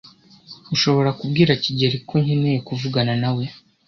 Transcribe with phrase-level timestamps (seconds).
[0.73, 3.43] Ushobora kubwira kigeli ko nkeneye kuvugana nawe?